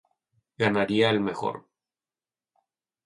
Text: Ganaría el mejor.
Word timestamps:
Ganaría 0.57 1.11
el 1.11 1.19
mejor. 1.19 1.67